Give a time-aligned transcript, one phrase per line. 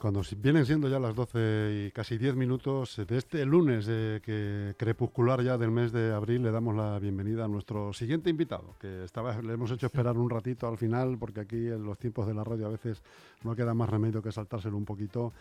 [0.00, 4.74] cuando vienen siendo ya las 12 y casi 10 minutos de este lunes de que
[4.78, 9.04] crepuscular ya del mes de abril, le damos la bienvenida a nuestro siguiente invitado, que
[9.04, 12.32] estaba, le hemos hecho esperar un ratito al final, porque aquí en los tiempos de
[12.32, 13.02] la radio a veces
[13.44, 15.34] no queda más remedio que saltárselo un poquito.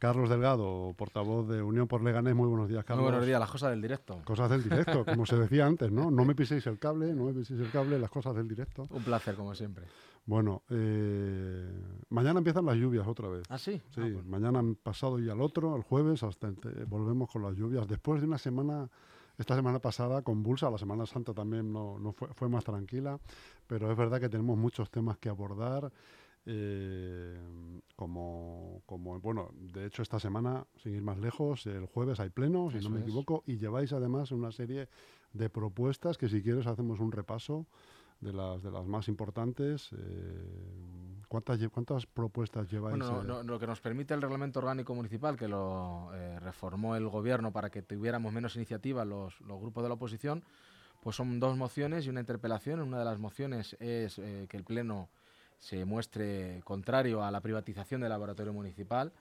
[0.00, 3.04] Carlos Delgado, portavoz de Unión por Leganés, muy buenos días, Carlos.
[3.04, 4.22] Muy buenos días, las cosas del directo.
[4.24, 6.10] Cosas del directo, como se decía antes, ¿no?
[6.10, 8.88] No me piséis el cable, no me piséis el cable, las cosas del directo.
[8.90, 9.84] Un placer, como siempre.
[10.26, 11.68] Bueno, eh,
[12.10, 13.42] mañana empiezan las lluvias otra vez.
[13.48, 13.80] ¿Ah, sí?
[13.90, 14.24] Sí, Ah, pues.
[14.26, 17.88] mañana pasado y al otro, el jueves, hasta ente- volvemos con las lluvias.
[17.88, 18.88] Después de una semana,
[19.38, 23.18] esta semana pasada convulsa, la Semana Santa también no, no fue, fue más tranquila,
[23.66, 25.90] pero es verdad que tenemos muchos temas que abordar.
[26.46, 27.38] eh,
[27.96, 32.70] como, como, bueno, de hecho esta semana, sin ir más lejos, el jueves hay pleno,
[32.70, 33.06] si Eso no me es.
[33.06, 34.88] equivoco, y lleváis además una serie
[35.34, 37.66] de propuestas que si quieres hacemos un repaso
[38.20, 39.90] de las, de las más importantes.
[39.92, 42.98] eh, ¿cuántas, ¿Cuántas propuestas lleváis?
[42.98, 43.24] Bueno, eh?
[43.24, 47.52] no- lo que nos permite el reglamento orgánico municipal, que lo eh, reformó el gobierno
[47.52, 50.42] para que tuviéramos menos iniciativa los, los grupos de la oposición,
[51.02, 52.80] pues son dos mociones y una interpelación.
[52.80, 55.08] Una de las mociones es eh, que el Pleno
[55.58, 59.12] se muestre contrario a la privatización del laboratorio municipal.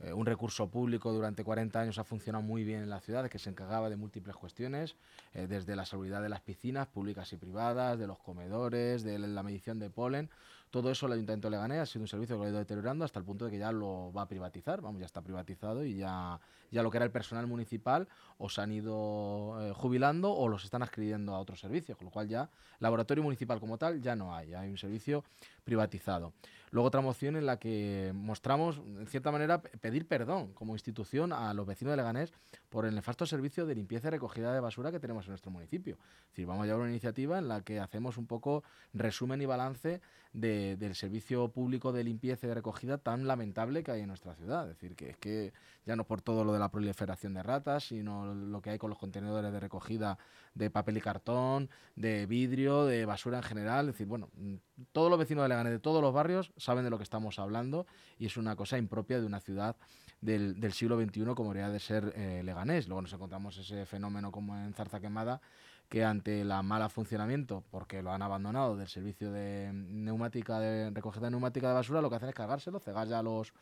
[0.00, 3.38] Eh, un recurso público durante 40 años ha funcionado muy bien en la ciudad, que
[3.38, 4.96] se encargaba de múltiples cuestiones,
[5.32, 9.42] eh, desde la seguridad de las piscinas públicas y privadas, de los comedores, de la
[9.42, 10.28] medición de polen.
[10.70, 13.04] Todo eso el Ayuntamiento de Leganés ha sido un servicio que lo ha ido deteriorando
[13.04, 15.96] hasta el punto de que ya lo va a privatizar, vamos, ya está privatizado y
[15.96, 16.38] ya,
[16.70, 20.64] ya lo que era el personal municipal o se han ido eh, jubilando o los
[20.64, 22.50] están adscribiendo a otros servicios, con lo cual ya
[22.80, 25.24] laboratorio municipal como tal ya no hay, hay un servicio
[25.64, 26.32] privatizado.
[26.70, 31.32] Luego otra moción en la que mostramos, en cierta manera, pe- pedir perdón como institución
[31.32, 32.32] a los vecinos de Leganés
[32.68, 35.94] por el nefasto servicio de limpieza y recogida de basura que tenemos en nuestro municipio.
[36.24, 39.46] Es decir, vamos a llevar una iniciativa en la que hacemos un poco resumen y
[39.46, 40.00] balance
[40.32, 44.34] de- del servicio público de limpieza y de recogida tan lamentable que hay en nuestra
[44.34, 44.64] ciudad.
[44.68, 45.52] Es decir, que es que
[45.86, 48.90] ya no por todo lo de la proliferación de ratas, sino lo que hay con
[48.90, 50.18] los contenedores de recogida
[50.56, 53.88] de papel y cartón, de vidrio, de basura en general.
[53.88, 54.54] Es decir, bueno, mm,
[54.92, 57.86] todos los vecinos de Leganés, de todos los barrios, saben de lo que estamos hablando
[58.18, 59.76] y es una cosa impropia de una ciudad
[60.20, 62.88] del, siglo XXI como debería de ser eh, Leganés.
[62.88, 65.42] Luego nos encontramos ese fenómeno como en Zarza Quemada,
[65.90, 71.26] que ante la mala funcionamiento, porque lo han abandonado del servicio de neumática de recogida
[71.26, 73.52] de neumática de basura, lo que hacen es cargárselo, cegar ya los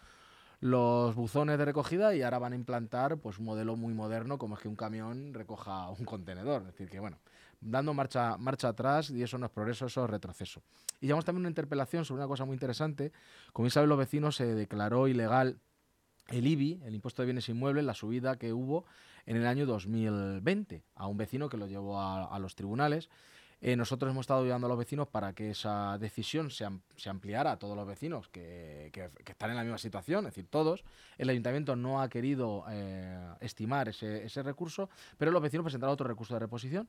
[0.64, 4.54] los buzones de recogida y ahora van a implantar pues un modelo muy moderno como
[4.54, 6.62] es que un camión recoja un contenedor.
[6.62, 7.18] Es decir, que bueno,
[7.60, 10.62] dando marcha, marcha atrás y eso no es progreso, eso es retroceso.
[11.02, 13.12] Y llevamos también una interpelación sobre una cosa muy interesante.
[13.52, 15.58] Como bien saben los vecinos, se declaró ilegal
[16.28, 18.86] el IBI, el impuesto de bienes inmuebles, la subida que hubo
[19.26, 23.10] en el año 2020 a un vecino que lo llevó a, a los tribunales.
[23.66, 27.08] Eh, nosotros hemos estado ayudando a los vecinos para que esa decisión se, am- se
[27.08, 28.90] ampliara a todos los vecinos que,
[29.26, 30.84] están en la misma situación, es decir, todos.
[31.16, 36.34] El ayuntamiento no ha querido eh, estimar ese, recurso, pero los vecinos presentaron otro recurso
[36.34, 36.86] de reposición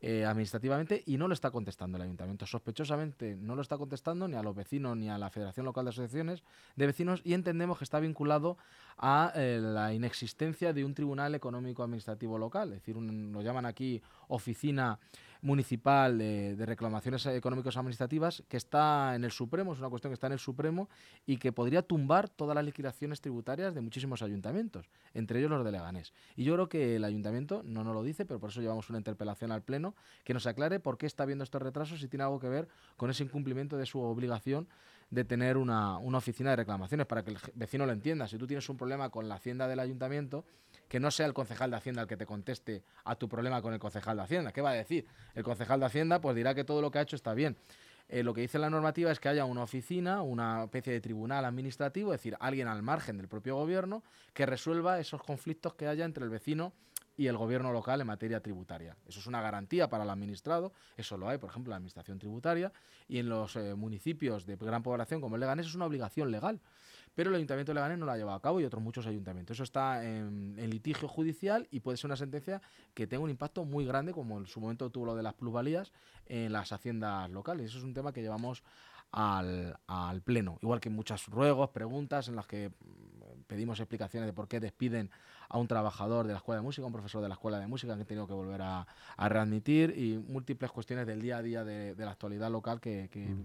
[0.00, 2.46] eh, administrativamente y no lo está contestando el ayuntamiento.
[2.46, 5.88] Sospechosamente no lo está contestando ni a los vecinos ni a la Federación Local de
[5.88, 6.44] Asociaciones
[6.76, 8.56] de Vecinos y entendemos que está vinculado
[8.98, 14.00] a la inexistencia de un tribunal económico administrativo local, es decir, un- lo llaman aquí
[14.28, 15.00] oficina
[15.44, 20.26] municipal de, reclamaciones económicas administrativas que está en el Supremo, es una cuestión que está
[20.26, 20.88] en el Supremo
[21.26, 25.70] y que podría tumbar todas las liquidaciones tributarias de muchísimos ayuntamientos, entre ellos los de
[25.70, 26.14] Leganés.
[26.34, 28.96] Y yo creo que el ayuntamiento no nos lo dice, pero por eso llevamos una
[28.98, 29.94] interpelación al Pleno
[30.24, 32.66] que nos aclare por qué está viendo estos retrasos y tiene algo que ver
[32.96, 34.66] con ese incumplimiento de su obligación
[35.10, 38.26] de tener una, una oficina de reclamaciones para que el vecino lo entienda.
[38.26, 40.46] Si tú tienes un problema con la hacienda del ayuntamiento,
[40.88, 43.72] que no sea el concejal de Hacienda el que te conteste a tu problema con
[43.72, 44.52] el concejal de Hacienda.
[44.52, 45.06] ¿Qué va a decir?
[45.34, 47.56] El concejal de Hacienda pues dirá que todo lo que ha hecho está bien.
[48.08, 51.44] Eh, lo que dice la normativa es que haya una oficina, una especie de tribunal
[51.44, 54.02] administrativo, es decir, alguien al margen del propio gobierno
[54.34, 56.74] que resuelva esos conflictos que haya entre el vecino
[57.16, 58.96] y el gobierno local en materia tributaria.
[59.06, 62.18] Eso es una garantía para el administrado, eso lo hay, por ejemplo, en la administración
[62.18, 62.72] tributaria,
[63.08, 66.60] y en los eh, municipios de gran población como el Leganés es una obligación legal.
[67.14, 69.56] Pero el Ayuntamiento de Leganés no lo ha llevado a cabo y otros muchos ayuntamientos.
[69.56, 72.60] Eso está en, en litigio judicial y puede ser una sentencia
[72.92, 75.92] que tenga un impacto muy grande, como en su momento tuvo lo de las plusvalías
[76.26, 77.70] en las haciendas locales.
[77.70, 78.64] Eso es un tema que llevamos
[79.12, 80.58] al, al Pleno.
[80.60, 85.10] Igual que muchos ruegos, preguntas en las que mm, pedimos explicaciones de por qué despiden
[85.48, 87.94] a un trabajador de la Escuela de Música, un profesor de la Escuela de Música
[87.94, 91.62] que han tenido que volver a, a readmitir y múltiples cuestiones del día a día
[91.64, 93.36] de, de la actualidad local que, que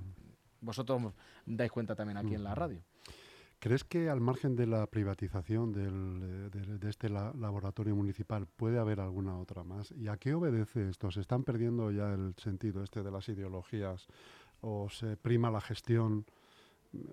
[0.61, 1.13] vosotros
[1.45, 2.81] dais cuenta también aquí en la radio.
[3.59, 9.37] ¿Crees que al margen de la privatización del, de, este laboratorio municipal puede haber alguna
[9.37, 9.91] otra más?
[9.91, 11.11] ¿Y a qué obedece esto?
[11.11, 14.07] ¿Se están perdiendo ya el sentido este de las ideologías
[14.61, 16.25] o se prima la gestión?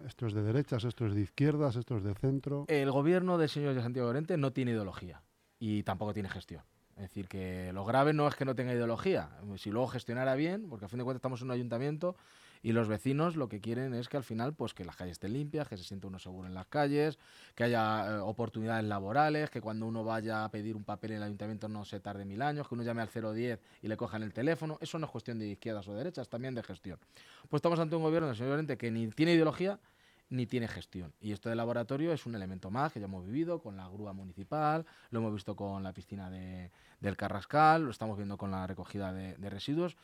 [0.06, 2.64] Esto es de derechas, esto es de izquierdas, esto es de centro.
[2.69, 5.22] El gobierno del señor de Santiago Llorente no tiene ideología
[5.58, 6.62] y tampoco tiene gestión.
[6.94, 10.69] Es decir, que lo grave no es que no tenga ideología, si luego gestionara bien,
[10.69, 12.16] porque a fin de cuentas estamos en un ayuntamiento
[12.67, 15.35] y los vecinos lo que quieren es que al final pues que las calles estén
[15.35, 17.17] limpias, que se sienta uno seguro en las calles,
[17.55, 21.23] que haya eh, oportunidades laborales, que cuando uno vaya a pedir un papel en el
[21.23, 24.33] ayuntamiento no se tarde mil años, que uno llame al 010 y le cojan el
[24.33, 24.79] teléfono.
[24.81, 26.99] Eso no es cuestión de izquierdas o derechas, también de gestión.
[27.49, 29.79] Pues estamos ante un gobierno, señor que ni tiene ideología
[30.29, 31.13] ni tiene gestión.
[31.21, 34.13] Y esto del laboratorio es un elemento más que ya hemos vivido con la grúa
[34.13, 38.67] municipal, lo hemos visto con la piscina de, del Carrascal, lo estamos viendo con la
[38.67, 39.97] recogida de, de residuos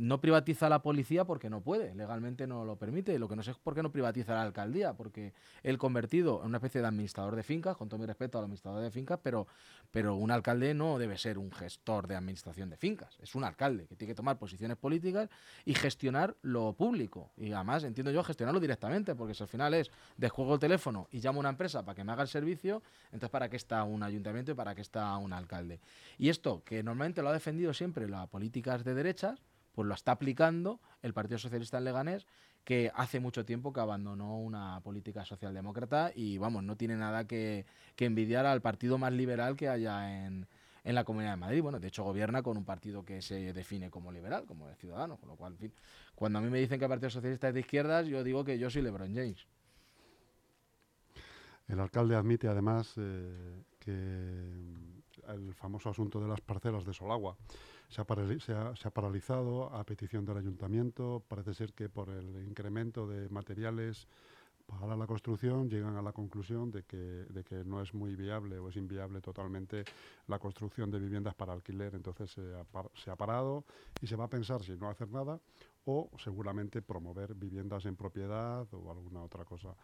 [0.00, 3.18] no privatiza la policía porque no puede, legalmente no lo permite.
[3.18, 6.46] Lo que no sé es por qué no privatiza la alcaldía, porque él convertido en
[6.46, 9.46] una especie de administrador de fincas, con todo mi respeto al administrador de fincas, pero,
[9.90, 13.86] pero un alcalde no debe ser un gestor de administración de fincas, es un alcalde
[13.88, 15.28] que tiene que tomar posiciones políticas
[15.66, 17.32] y gestionar lo público.
[17.36, 21.20] Y además, entiendo yo, gestionarlo directamente, porque si al final es desjuego el teléfono y
[21.20, 22.82] llamo a una empresa para que me haga el servicio,
[23.12, 25.78] entonces ¿para qué está un ayuntamiento y para qué está un alcalde?
[26.16, 30.12] Y esto, que normalmente lo ha defendido siempre las políticas de derechas, pues lo está
[30.12, 32.26] aplicando el Partido Socialista en Leganés,
[32.64, 37.66] que hace mucho tiempo que abandonó una política socialdemócrata y, vamos, no tiene nada que,
[37.98, 40.46] envidiar al partido más liberal que haya en,
[40.84, 41.62] la Comunidad de Madrid.
[41.62, 45.18] Bueno, de hecho gobierna con un partido que se define como liberal, como de Ciudadanos,
[45.18, 45.72] con lo cual, en fin,
[46.14, 48.58] cuando a mí me dicen que el Partido Socialista es de izquierdas, yo digo que
[48.58, 49.46] yo soy LeBron James.
[51.68, 53.90] El alcalde admite además eh, que
[55.28, 57.36] el famoso asunto de las parcelas de Solagua
[57.90, 61.22] se ha, paralizado a petición del ayuntamiento.
[61.26, 64.06] Parece ser que por el incremento de materiales
[64.66, 68.60] para la construcción llegan a la conclusión de que, de que no es muy viable
[68.60, 69.82] o es inviable totalmente
[70.28, 71.96] la construcción de viviendas para alquiler.
[71.96, 72.64] Entonces se ha,
[72.94, 73.64] se ha parado
[74.00, 75.40] y se va a pensar si no hacer nada
[75.84, 79.74] o seguramente promover viviendas en propiedad o alguna otra cosa.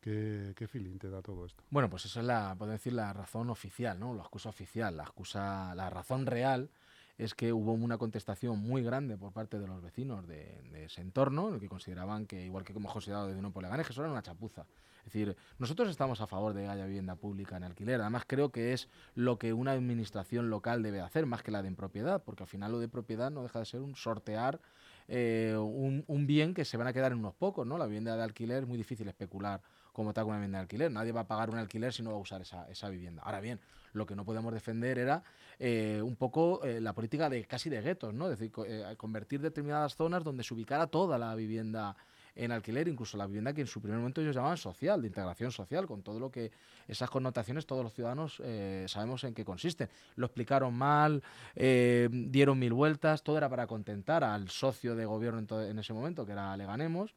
[0.00, 1.62] ¿Qué, ¿Qué, feeling te da todo esto?
[1.70, 4.14] Bueno, pues esa es la, puedo decir, la razón oficial, ¿no?
[4.14, 6.70] La excusa oficial, la excusa, la razón real
[7.18, 11.58] es que hubo una contestación muy grande por parte de los vecinos de, ese entorno,
[11.60, 14.66] que consideraban que, igual que hemos considerado de un Leganés, que eso era una chapuza.
[14.98, 18.00] Es decir, nosotros estamos a favor de que haya vivienda pública en alquiler.
[18.00, 21.68] Además, creo que es lo que una administración local debe hacer, más que la de
[21.68, 24.60] en propiedad, porque al final lo de propiedad no deja de ser un sortear
[25.06, 27.76] eh, un, un, bien que se van a quedar en unos pocos, ¿no?
[27.76, 29.60] La vivienda de alquiler es muy difícil especular
[29.92, 30.90] como está con una vivienda de alquiler.
[30.90, 33.22] Nadie va a pagar un alquiler si no va a usar esa, esa vivienda.
[33.22, 33.60] Ahora bien,
[33.94, 35.22] lo que no podemos defender era
[35.58, 38.30] eh, un poco eh, la política de casi de guetos, ¿no?
[38.30, 38.52] Es decir,
[38.96, 41.96] convertir determinadas zonas donde se ubicara toda la vivienda
[42.36, 45.52] en alquiler, incluso la vivienda que en su primer momento ellos llamaban social, de integración
[45.52, 46.50] social, con todo lo que
[46.88, 48.42] esas connotaciones todos los ciudadanos
[48.86, 49.88] sabemos en qué consisten.
[50.16, 51.22] Lo explicaron mal,
[51.54, 56.26] dieron mil vueltas, todo era para contentar al socio de gobierno en, en ese momento,
[56.26, 57.14] que era Leganemos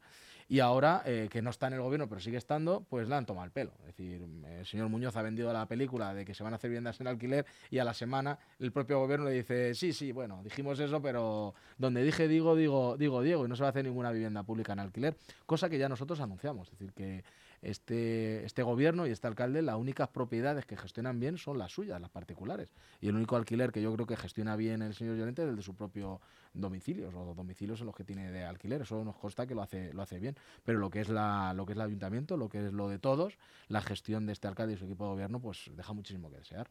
[0.48, 3.26] y ahora eh, que no está en el gobierno pero sigue estando, pues le han
[3.26, 3.72] tomado el pelo.
[3.80, 6.70] Es decir, el señor Muñoz ha vendido la película de que se van a hacer
[6.70, 10.42] viviendas en alquiler y a la semana el propio gobierno le dice, sí, sí, bueno,
[10.42, 13.84] dijimos eso, pero donde dije digo, digo, digo Diego y no se va a hacer
[13.84, 16.68] ninguna vivienda pública en alquiler, cosa que ya nosotros anunciamos.
[16.68, 17.24] Es decir, que
[17.62, 22.00] este, este gobierno y este alcalde, las únicas propiedades que gestionan bien son las suyas,
[22.00, 22.72] las particulares.
[23.00, 25.56] Y el único alquiler que yo creo que gestiona bien el señor Llorente es el
[25.56, 26.20] de su propio
[26.54, 28.82] domicilio, o domicilios en los que tiene de alquiler.
[28.82, 30.36] Eso nos consta que lo hace, lo hace bien.
[30.64, 32.98] Pero lo que es la, lo que es el ayuntamiento, lo que es lo de
[32.98, 33.38] todos,
[33.68, 36.68] la gestión de este alcalde y su equipo de gobierno, pues deja muchísimo que desear.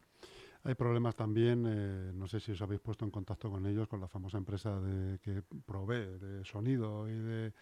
[0.64, 4.02] Hay problemas también, eh, no sé si os habéis puesto en contacto con ellos, con
[4.02, 7.54] la famosa empresa de, que provee de sonido y de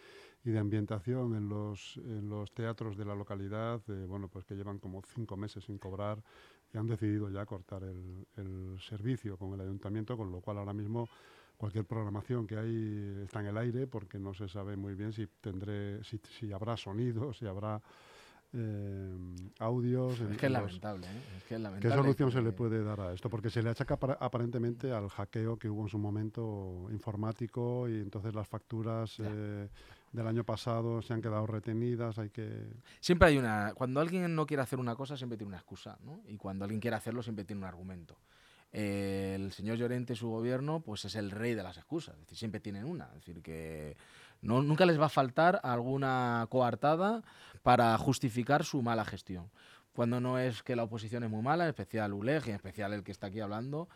[0.45, 4.53] y de ambientación en los, en los teatros de la localidad, eh, bueno, pues que
[4.53, 6.21] llevan como cinco meses sin cobrar
[6.71, 10.73] y han decidido ya cortar el, el, servicio con el ayuntamiento, con lo cual ahora
[10.73, 11.09] mismo
[11.57, 15.25] cualquier programación que hay está en el aire porque no se sabe muy bien si
[15.41, 17.81] tendré, si, si habrá sonido, si habrá
[18.53, 19.17] eh,
[19.59, 20.19] audios.
[20.19, 21.21] Es que es lamentable, ¿eh?
[21.37, 21.95] es que es lamentable.
[21.95, 23.29] ¿Qué solución se le puede dar a esto?
[23.29, 28.33] Porque se le achaca aparentemente al hackeo que hubo en su momento informático y entonces
[28.35, 29.67] las facturas eh,
[30.11, 32.67] del año pasado se han quedado retenidas, hay que...
[32.99, 33.73] Siempre hay una...
[33.73, 36.21] Cuando alguien no quiere hacer una cosa, siempre tiene una excusa, ¿no?
[36.27, 38.17] Y cuando alguien quiere hacerlo, siempre tiene un argumento.
[38.71, 42.59] el señor Llorente su gobierno, pues es el rey de las excusas, es decir, siempre
[42.59, 43.05] tienen una.
[43.07, 43.97] Es decir, que
[44.41, 47.23] no, nunca les va a faltar alguna coartada
[47.63, 49.49] para justificar su mala gestión.
[49.93, 52.93] Cuando no es que la oposición es muy mala, en especial ULEG y en especial
[52.93, 53.87] el que está aquí hablando,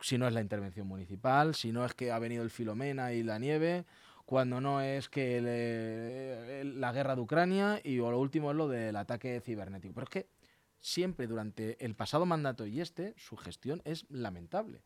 [0.00, 3.22] si no es la intervención municipal, si no es que ha venido el Filomena y
[3.22, 3.86] la nieve,
[4.26, 5.40] cuando no es que
[6.64, 9.94] la guerra de Ucrania y o lo último es lo del ataque cibernético.
[9.94, 10.28] Pero es que
[10.80, 14.82] siempre durante el pasado mandato y este, su gestión es lamentable.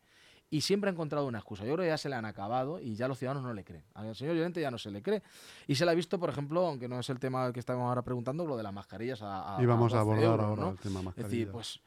[0.51, 1.63] Y siempre ha encontrado una excusa.
[1.65, 3.85] Yo creo que ya se le han acabado y ya los ciudadanos no le creen.
[3.93, 5.23] Al señor Llorente ya no se le cree.
[5.65, 8.03] Y se le ha visto, por ejemplo, aunque no es el tema que estamos ahora
[8.03, 11.25] preguntando, lo de las mascarillas a, a Y vamos a, abordar ahora el tema mascarillas.
[11.25, 11.81] Es decir, pues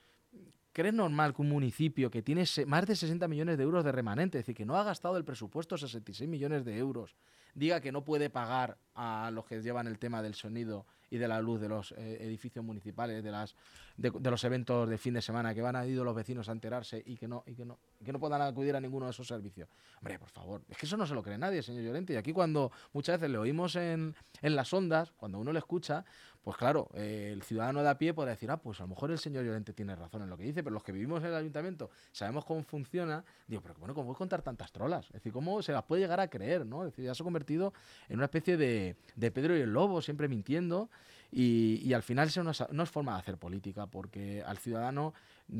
[0.75, 4.39] ¿Crees normal que un municipio que tiene más de 60 millones de euros de remanente,
[4.39, 7.15] es decir, que no ha gastado el presupuesto 66 millones de euros,
[7.55, 11.29] diga que no puede pagar a los que llevan el tema del sonido y de
[11.29, 13.55] la luz de los eh, edificios municipales, de las
[13.97, 17.03] de, los eventos de fin de semana, que van a ir los vecinos a enterarse
[17.07, 19.69] y que no y que no que no puedan acudir a ninguno de esos servicios.
[19.99, 22.13] Hombre, por favor, es que eso no se lo cree nadie, señor Llorente.
[22.15, 26.05] Y aquí cuando muchas veces le oímos en, en las ondas, cuando uno le escucha,
[26.45, 29.11] pues claro, eh, el ciudadano de a pie puede decir, ah, pues a lo mejor
[29.11, 31.35] el señor Llorente tiene razón en lo que dice, pero los que vivimos en el
[31.35, 35.07] ayuntamiento sabemos cómo funciona, digo, pero bueno, ¿cómo puedes contar tantas trolas?
[35.07, 36.85] Es decir, ¿cómo se las puede llegar a creer, no?
[36.85, 37.73] Es decir, ya se ha convertido
[38.11, 40.91] en una especie de, Pedro y el Lobo, siempre mintiendo,
[41.33, 45.15] y, al final eso no es, no es, forma de hacer política, porque al ciudadano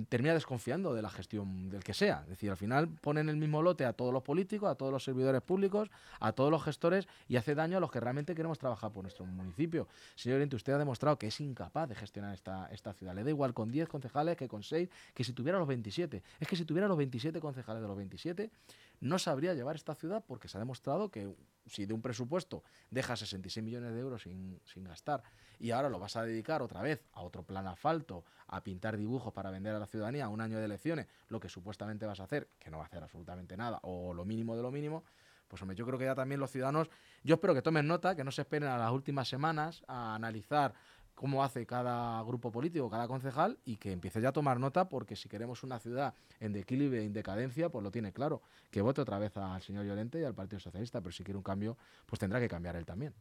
[0.09, 2.21] termina desconfiando de la gestión del que sea.
[2.25, 5.05] Es decir, al final ponen el mismo lote a todos los políticos, a todos los
[5.05, 8.93] servidores públicos, a todos los gestores y hace daño a los que realmente queremos trabajar
[8.93, 9.89] por nuestro municipio.
[10.15, 13.15] Señor Oriente, usted ha demostrado que es incapaz de gestionar esta, esta ciudad.
[13.15, 16.23] Le da igual con 10 concejales que con 6, que si tuviera los 27.
[16.41, 18.51] Es que si tuviera los 27 concejales de los 27,
[19.01, 21.35] no sabría llevar esta ciudad porque se ha demostrado que
[21.67, 25.23] si de un presupuesto deja 66 millones de euros sin, sin gastar
[25.59, 29.33] y ahora lo vas a dedicar otra vez a otro plan asfalto, a pintar dibujos
[29.33, 32.49] para vender a la ciudadanía un año de elecciones, lo que supuestamente vas a hacer,
[32.59, 35.05] que no va a hacer absolutamente nada, o lo mínimo de lo mínimo,
[35.49, 36.91] pues hombre, yo creo que ya también los ciudadanos,
[37.23, 40.75] yo espero que tomen nota, que no se esperen a las últimas semanas a analizar
[41.15, 45.17] cómo hace cada grupo político, cada concejal, y que empiece ya a tomar nota, porque
[45.17, 49.19] si queremos una ciudad en declive e decadencia, pues lo tiene claro, que vote otra
[49.19, 52.41] vez al señor Llorente y al Partido Socialista, pero si quiere un cambio, pues tendrá
[52.41, 53.15] que cambiar él también.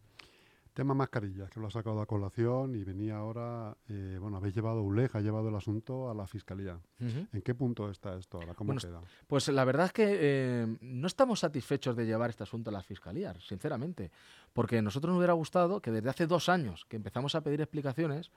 [0.74, 4.82] Tema mascarillas, que lo ha sacado a colación y venía ahora, eh, bueno, habéis llevado,
[4.82, 6.80] ULEG ha llevado el asunto a la Fiscalía.
[7.00, 8.56] ¿En qué punto está esto ahora?
[8.56, 9.00] ¿Cómo queda?
[9.28, 12.82] Pues la verdad es que eh, no estamos satisfechos de llevar este asunto a la
[12.82, 14.10] Fiscalía, sinceramente,
[14.52, 17.62] porque a nosotros nos hubiera gustado que desde hace dos años que empezamos a pedir
[17.62, 18.32] explicaciones,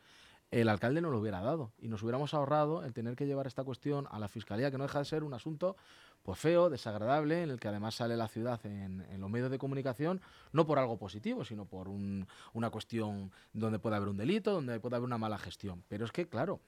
[0.51, 3.65] el alcalde no lo hubiera dado y nos hubiéramos ahorrado el tener que llevar esta
[3.65, 5.77] cuestión a la Fiscalía, que no deja de ser un asunto
[6.23, 10.21] pues feo, desagradable, en el que además sale la ciudad en, los medios de comunicación,
[10.53, 14.97] no por algo positivo, sino por una cuestión donde puede haber un delito, donde puede
[14.97, 15.85] haber una mala gestión.
[15.89, 16.61] Pero es que, claro,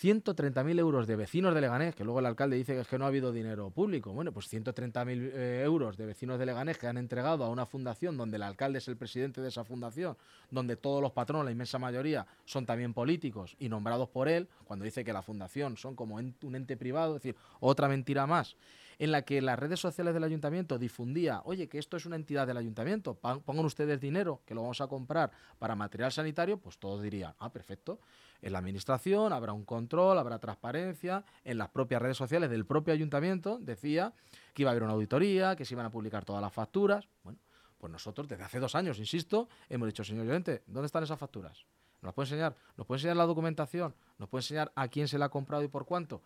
[0.00, 3.04] 130.000 euros de vecinos de Leganés, que luego el alcalde dice que es que no
[3.04, 4.12] ha habido dinero público.
[4.12, 8.16] Bueno, pues 130.000 eh, euros de vecinos de Leganés que han entregado a una fundación
[8.16, 10.16] donde el alcalde es el presidente de esa fundación,
[10.50, 14.84] donde todos los patronos, la inmensa mayoría, son también políticos y nombrados por él, cuando
[14.84, 18.56] dice que la fundación son como un ente privado, es decir, otra mentira más
[19.02, 22.46] en la que las redes sociales del ayuntamiento difundía, oye, que esto es una entidad
[22.46, 27.02] del ayuntamiento, pongan ustedes dinero, que lo vamos a comprar para material sanitario, pues todos
[27.02, 27.98] dirían, ah, perfecto.
[28.42, 32.92] En la administración habrá un control, habrá transparencia, en las propias redes sociales del propio
[32.92, 34.12] ayuntamiento decía
[34.52, 37.08] que iba a haber una auditoría, que se iban a publicar todas las facturas.
[37.22, 37.38] Bueno,
[37.78, 41.64] pues nosotros desde hace dos años, insisto, hemos dicho, señor Llorente, ¿dónde están esas facturas?
[42.02, 42.56] ¿Nos puede enseñar?
[42.76, 43.94] ¿Nos puede enseñar la documentación?
[44.18, 46.20] ¿Nos puede enseñar a quién se la ha comprado y por cuánto?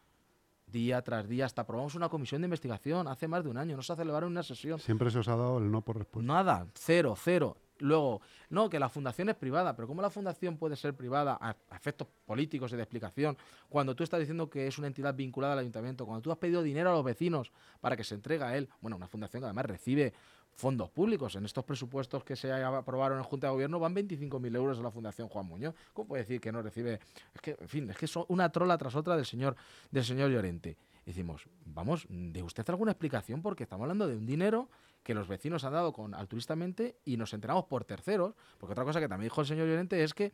[0.67, 3.83] día tras día, hasta aprobamos una comisión de investigación hace más de un año, no
[3.83, 4.79] se ha celebrado una sesión.
[4.81, 6.33] Siempre se os ha dado el no por respuesta.
[6.33, 7.57] Nada, cero, cero.
[7.79, 11.57] Luego, no, que la fundación es privada, pero ¿cómo la fundación puede ser privada a,
[11.75, 13.37] efectos políticos y de explicación
[13.69, 16.63] cuando tú estás diciendo que es una entidad vinculada al ayuntamiento, cuando tú has pedido
[16.63, 18.69] dinero a los vecinos para que se entregue a él?
[18.81, 20.15] Bueno, una fundación que además recibe
[20.57, 21.37] fondos públicos.
[21.37, 24.91] En estos presupuestos que se aprobaron en Junta de Gobierno van 25.000 euros a la
[24.91, 25.75] Fundación Juan Muñoz.
[25.93, 26.99] ¿Cómo puede decir que no recibe?
[27.35, 29.55] Es que, en fin, es que son una trola tras otra del señor,
[29.91, 30.77] del señor Llorente.
[31.05, 33.43] decimos, vamos, ¿de usted alguna explicación?
[33.43, 34.69] Porque estamos hablando de un dinero
[35.07, 38.35] que los vecinos han dado con altruistamente y nos enteramos por terceros.
[38.59, 40.33] Porque otra cosa que también dijo el señor Llorente es que,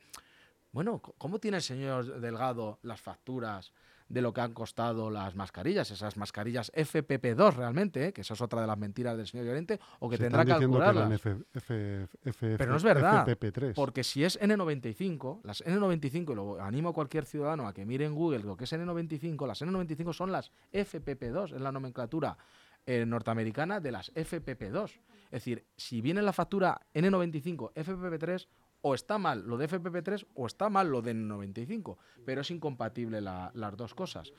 [0.73, 3.75] bueno, ¿cómo tiene el señor Delgado las facturas
[4.09, 8.13] de lo que han costado las mascarillas, esas mascarillas FPP2 realmente, ¿eh?
[8.15, 11.21] que esa es otra de las mentiras del señor Llorente, o que tendrá que calcularlas.
[11.21, 13.27] Pero no es verdad,
[13.75, 18.07] porque si es N95, las N95, y lo animo a cualquier ciudadano a que mire
[18.07, 22.39] en Google lo que es N95, las N95 son las FPP2, es la nomenclatura
[22.87, 25.01] eh, norteamericana de las FPP2.
[25.27, 28.47] Es decir, si viene la factura N95 FPP3,
[28.83, 33.21] o está mal lo de FPP3 o está mal lo de N95, pero es incompatible
[33.21, 34.33] las dos cosas.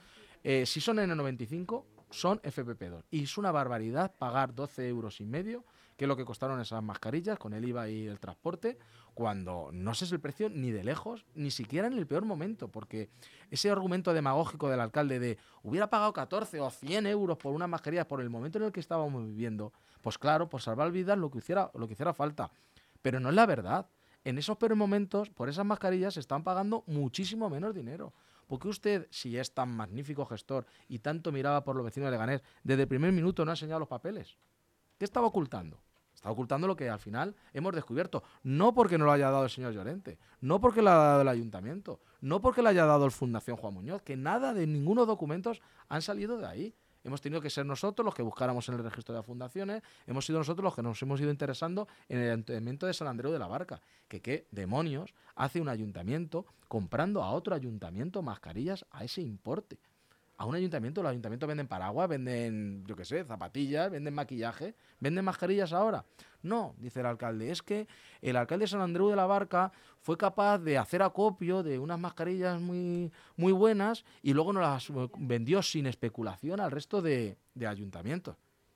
[0.43, 3.05] Eh, si son N95, son FPP2.
[3.09, 5.65] Y es una barbaridad pagar 12 euros y medio,
[5.97, 8.77] que es lo que costaron esas mascarillas con el IVA y el transporte,
[9.13, 13.09] cuando no sé el precio ni de lejos, ni siquiera en el peor momento, porque
[13.51, 18.07] ese argumento demagógico del alcalde de hubiera pagado 14 o 100 euros por una mascarilla
[18.07, 21.39] por el momento en el que estábamos viviendo, pues claro, por salvar vidas lo que
[21.39, 22.51] hiciera, lo que hiciera falta.
[23.01, 23.87] Pero no es la verdad.
[24.23, 28.13] En esos peores momentos, por esas mascarillas se están pagando muchísimo menos dinero.
[28.47, 32.41] Porque usted, si es tan magnífico gestor y tanto miraba por los vecinos de Leganés,
[32.63, 34.37] desde el primer minuto no ha enseñado los papeles?
[34.97, 35.81] ¿Qué estaba ocultando?
[36.23, 38.23] Está ocultando lo que al final hemos descubierto.
[38.43, 41.27] No porque no lo haya dado el señor Llorente, no porque lo haya dado el
[41.27, 45.61] ayuntamiento, no porque lo haya dado el Fundación Juan Muñoz, que nada de ninguno documentos
[45.89, 46.75] han salido de ahí.
[47.03, 50.39] Hemos tenido que ser nosotros los que buscáramos en el registro de fundaciones, hemos sido
[50.39, 53.47] nosotros los que nos hemos ido interesando en el ayuntamiento de San Andreu de la
[53.47, 53.81] Barca.
[54.07, 59.77] Que qué demonios hace un ayuntamiento comprando a otro ayuntamiento mascarillas a ese importe
[60.43, 65.23] a un ayuntamiento, los ayuntamientos venden paraguas, venden, yo qué sé, zapatillas, venden maquillaje, venden
[65.23, 66.03] mascarillas ahora.
[66.41, 67.87] No, dice el alcalde, es que
[68.21, 69.71] el alcalde de San Andreu de la Barca
[70.01, 75.11] fue capaz de hacer acopio de unas mascarillas muy, muy buenas y luego nos las
[75.17, 78.35] vendió sin especulación al resto de, de ayuntamientos.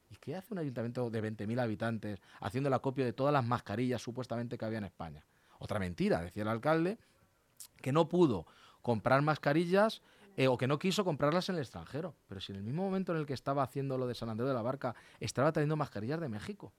[0.09, 4.01] ¿Y qué hace un ayuntamiento de 20.000 habitantes haciendo el acopio de todas las mascarillas
[4.01, 5.25] supuestamente que había en España?
[5.59, 6.97] Otra mentira, decía el alcalde,
[7.81, 8.47] que no pudo
[8.81, 10.01] comprar mascarillas
[10.37, 12.15] eh, o que no quiso comprarlas en el extranjero.
[12.27, 14.47] Pero si en el mismo momento en el que estaba haciendo lo de San Andrés
[14.47, 16.73] de la Barca, estaba trayendo mascarillas de México.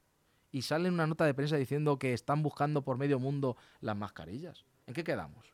[0.53, 4.65] Y sale una nota de prensa diciendo que están buscando por medio mundo las mascarillas.
[4.87, 5.53] ¿En qué quedamos?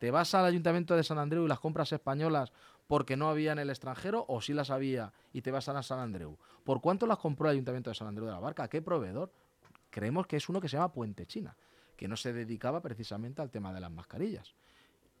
[0.00, 2.52] ¿Te vas al ayuntamiento de San Andreu y las compras españolas
[2.88, 6.00] porque no había en el extranjero o sí las había y te vas a San
[6.00, 6.36] Andreu?
[6.64, 8.64] ¿Por cuánto las compró el ayuntamiento de San Andreu de la Barca?
[8.64, 9.32] ¿A qué proveedor?
[9.90, 11.56] Creemos que es uno que se llama Puente China,
[11.96, 14.54] que no se dedicaba precisamente al tema de las mascarillas.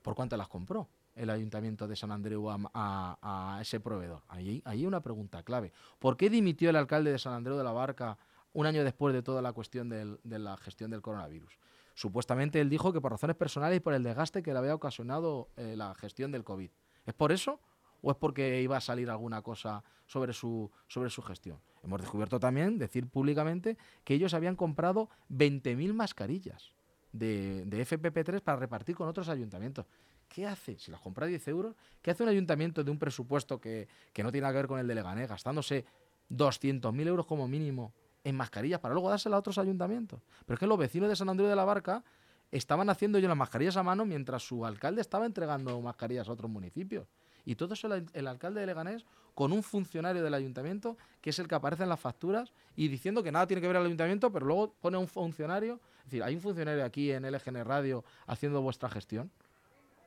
[0.02, 0.88] ¿Por cuánto las compró?
[1.14, 4.22] El ayuntamiento de San Andreu a, ese proveedor?
[4.28, 5.72] Ahí hay una pregunta clave.
[5.98, 8.18] ¿Por qué dimitió el alcalde de San Andreu de la Barca
[8.52, 11.58] un año después de toda la cuestión de la gestión del coronavirus?
[11.94, 15.48] Supuestamente él dijo que por razones personales y por el desgaste que le había ocasionado
[15.56, 16.70] eh, la gestión del COVID.
[17.06, 17.60] ¿Es por eso
[18.02, 21.60] o es porque iba a salir alguna cosa sobre su, sobre su gestión?
[21.84, 26.74] Hemos descubierto también, decir públicamente, que ellos habían comprado 20.000 mascarillas
[27.12, 29.86] de, de FPP3 para repartir con otros ayuntamientos.
[30.34, 30.76] ¿Qué hace?
[30.80, 33.86] Si las compra a 10 euros, ¿qué hace un ayuntamiento de un presupuesto que,
[34.18, 35.84] no tiene nada que ver con el de Leganés, gastándose
[36.28, 37.94] 200.000 euros como mínimo
[38.24, 40.22] en mascarillas para luego dársela a otros ayuntamientos?
[40.44, 42.02] Pero es que los vecinos de San Andrés de la Barca
[42.50, 46.50] estaban haciendo ellos las mascarillas a mano mientras su alcalde estaba entregando mascarillas a otros
[46.50, 47.06] municipios.
[47.44, 51.46] Y todo eso el, alcalde de Leganés con un funcionario del ayuntamiento que es el
[51.46, 54.46] que aparece en las facturas y diciendo que nada tiene que ver al ayuntamiento, pero
[54.46, 55.78] luego pone a un funcionario.
[55.98, 59.30] Es decir, hay un funcionario aquí en LGN Radio haciendo vuestra gestión.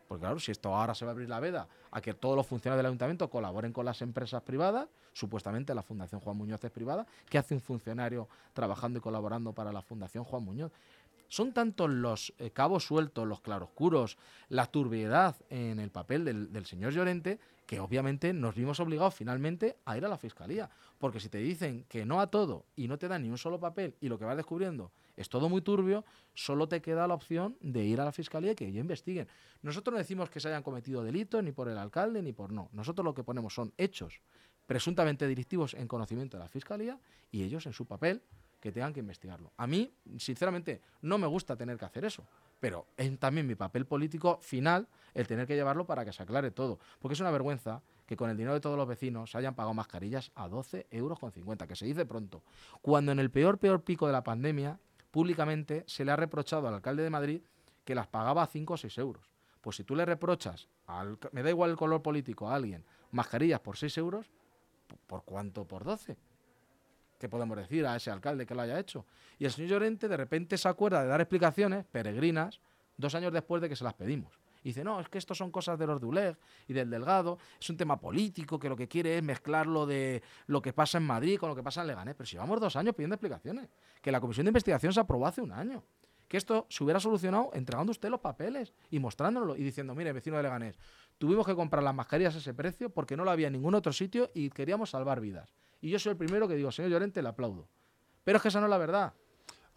[0.07, 2.47] Porque claro, si esto ahora se va a abrir la veda a que todos los
[2.47, 7.05] funcionarios del ayuntamiento colaboren con las empresas privadas, supuestamente la Fundación Juan Muñoz es privada,
[7.29, 10.71] ¿qué hace un funcionario trabajando y colaborando para la Fundación Juan Muñoz?
[11.29, 14.17] Son tantos los eh, cabos sueltos, los claroscuros,
[14.47, 19.75] la turbiedad en el papel del, del señor Llorente que obviamente nos vimos obligados finalmente
[19.83, 20.69] a ir a la fiscalía.
[20.97, 23.59] Porque si te dicen que no a todo y no te dan ni un solo
[23.59, 27.57] papel y lo que vas descubriendo es todo muy turbio, solo te queda la opción
[27.59, 29.27] de ir a la fiscalía y que ellos investiguen.
[29.61, 32.69] Nosotros no decimos que se hayan cometido delitos ni por el alcalde ni por no.
[32.71, 34.21] Nosotros lo que ponemos son hechos
[34.67, 36.99] presuntamente delictivos en conocimiento de la fiscalía
[37.31, 38.21] y ellos en su papel
[38.59, 39.51] que tengan que investigarlo.
[39.57, 42.27] A mí, sinceramente, no me gusta tener que hacer eso,
[42.59, 46.51] pero es también mi papel político final el tener que llevarlo para que se aclare
[46.51, 46.79] todo.
[46.99, 49.73] Porque es una vergüenza que con el dinero de todos los vecinos se hayan pagado
[49.73, 52.43] mascarillas a 12 euros con 50, que se dice pronto.
[52.81, 54.79] Cuando en el peor, peor pico de la pandemia
[55.11, 57.41] públicamente se le ha reprochado al alcalde de Madrid
[57.83, 59.31] que las pagaba a 5 o 6 euros.
[59.61, 63.59] Pues si tú le reprochas, al, me da igual el color político, a alguien, mascarillas
[63.59, 64.31] por 6 euros,
[65.07, 65.65] ¿por cuánto?
[65.65, 66.17] Por 12.
[67.19, 69.05] ¿Qué podemos decir a ese alcalde que lo haya hecho?
[69.39, 72.61] Y el señor Llorente de repente se acuerda de dar explicaciones peregrinas
[72.95, 74.39] dos años después de que se las pedimos.
[74.67, 76.35] Y dice, no, es que esto son cosas de los de
[76.67, 80.21] y del Delgado, es un tema político que lo que quiere es mezclar lo de
[80.47, 82.15] lo que pasa en Madrid con lo que pasa en Leganés.
[82.17, 83.69] Pero si llevamos dos años pidiendo explicaciones,
[84.01, 85.85] que la comisión de investigación se aprobó hace un año,
[86.27, 90.35] que esto se hubiera solucionado entregando usted los papeles y mostrándolo y diciendo, mire, vecino
[90.35, 90.77] de Leganés,
[91.17, 93.93] tuvimos que comprar las mascarillas a ese precio porque no lo había en ningún otro
[93.93, 95.55] sitio y queríamos salvar vidas.
[95.79, 97.69] Y yo soy el primero que digo, señor Llorente, le aplaudo.
[98.25, 99.13] Pero es que esa no es la verdad.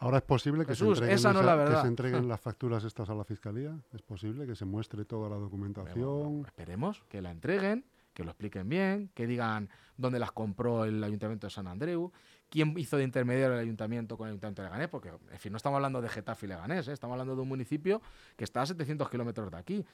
[0.00, 3.78] Ahora es posible que, se, entreguen las facturas estas a la fiscalía.
[3.92, 6.42] Es posible que se muestre toda la documentación.
[6.46, 7.84] esperemos que la entreguen,
[8.14, 12.10] que lo expliquen bien, que digan dónde las compró el ayuntamiento de San Andreu,
[12.48, 15.58] quién hizo de intermediario el ayuntamiento con el ayuntamiento de Leganés, porque en fin, no
[15.58, 16.92] estamos hablando de Getafe y Leganés, ¿eh?
[16.92, 18.00] estamos hablando de un municipio
[18.36, 19.84] que está a 700 kilómetros de aquí.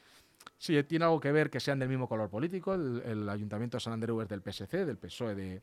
[0.57, 3.81] Si tiene algo que ver que sean del mismo color político, el, el ayuntamiento de
[3.81, 5.63] San Andreu es del PSC, del PSOE de,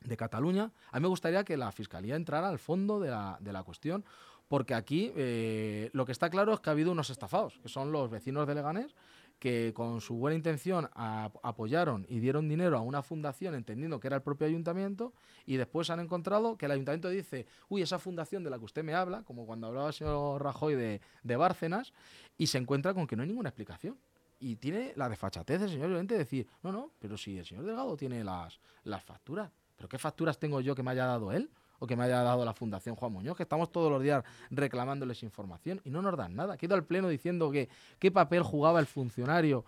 [0.00, 3.52] de Cataluña, a mí me gustaría que la Fiscalía entrara al fondo de la, de
[3.52, 4.04] la cuestión,
[4.48, 7.92] porque aquí eh, lo que está claro es que ha habido unos estafados, que son
[7.92, 8.94] los vecinos de Leganés,
[9.38, 14.16] que con su buena intención apoyaron y dieron dinero a una fundación entendiendo que era
[14.16, 15.12] el propio ayuntamiento
[15.44, 18.84] y después han encontrado que el ayuntamiento dice, uy, esa fundación de la que usted
[18.84, 21.92] me habla, como cuando hablaba el señor Rajoy de, de Bárcenas,
[22.38, 23.98] y se encuentra con que no hay ninguna explicación.
[24.38, 27.64] Y tiene la desfachatez del señor Llorente de decir, no, no, pero si el señor
[27.64, 31.50] Delgado tiene las, las facturas, ¿pero qué facturas tengo yo que me haya dado él?
[31.80, 35.22] O que me haya dado la Fundación Juan Muñoz, que estamos todos los días reclamándoles
[35.22, 36.56] información y no nos dan nada.
[36.56, 39.64] Quedo al pleno diciendo que qué papel jugaba el funcionario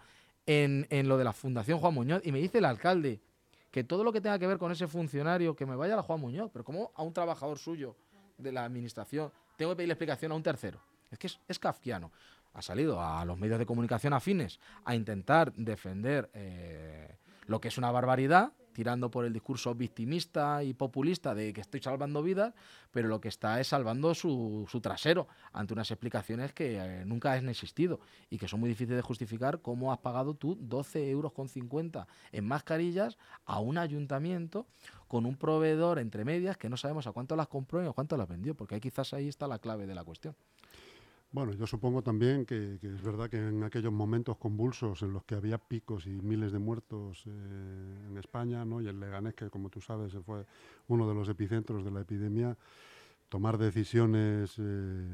[0.47, 3.21] en, en lo de la Fundación Juan Muñoz y me dice el alcalde
[3.71, 6.03] que todo lo que tenga que ver con ese funcionario, que me vaya a la
[6.03, 7.97] Juan Muñoz, pero como a un trabajador suyo
[8.39, 10.81] de la administración tengo que pedirle explicación a un tercero.
[11.11, 12.11] Es que es, es kafkiano
[12.57, 17.17] ha salido a los medios de comunicación afines a intentar defender eh,
[17.47, 21.81] lo que es una barbaridad, tirando por el discurso victimista y populista de que estoy
[21.81, 22.53] salvando vidas,
[22.91, 27.49] pero lo que está es salvando su, trasero ante unas explicaciones que eh, nunca han
[27.49, 31.49] existido y que son muy difíciles de justificar cómo has pagado tú 12 euros con
[31.49, 34.67] 50 en mascarillas a un ayuntamiento
[35.09, 38.19] con un proveedor entre medias que no sabemos a cuánto las compró y a cuánto
[38.19, 40.37] las vendió, porque ahí quizás ahí está la clave de la cuestión.
[41.33, 45.35] Bueno, yo supongo también que, es verdad que en aquellos momentos convulsos en los que
[45.35, 48.81] había picos y miles de muertos eh, en España, ¿no?
[48.81, 50.47] y el Leganés, que como tú sabes fue
[50.89, 52.57] uno de los epicentros de la epidemia,
[53.29, 55.05] tomar decisiones eh,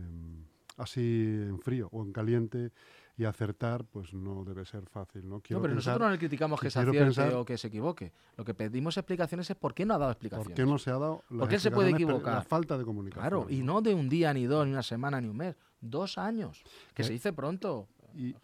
[0.77, 2.70] así en frío o en caliente
[3.16, 5.29] y acertar, pues no debe ser fácil.
[5.29, 8.12] No, no pero nosotros no le criticamos que, se acierte o que se equivoque.
[8.37, 10.48] Lo que pedimos explicaciones es por qué no ha dado explicaciones.
[10.48, 11.22] ¿Por qué no se ha dado?
[11.29, 12.35] ¿Por qué se puede equivocar?
[12.35, 13.29] La falta de comunicación.
[13.29, 15.57] Claro, y no de un día, ni dos, ni una semana, ni un mes.
[15.83, 16.62] Dos años.
[16.95, 17.88] Que se dice pronto.
[18.14, 18.35] Y